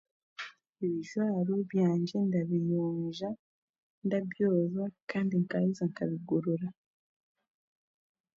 Ebijwaro 0.85 1.53
byangye 1.69 2.17
ndabiyonja, 2.27 3.29
ndyabyoza 4.05 4.83
kandi 5.09 5.33
nkaheza 5.43 5.83
nkabigorora. 5.91 6.67